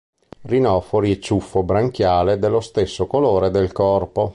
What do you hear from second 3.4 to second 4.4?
del corpo.